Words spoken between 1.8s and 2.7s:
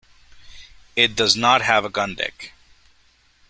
a gun deck.